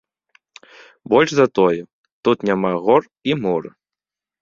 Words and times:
Больш 1.15 1.29
за 1.41 1.47
тое, 1.59 1.81
тут 2.29 2.49
няма 2.53 2.75
гор 2.89 3.01
і 3.33 3.41
мора. 3.47 3.71